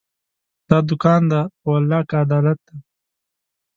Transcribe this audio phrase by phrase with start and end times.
[0.69, 2.77] دا دوکان دی، په والله که عدالت دی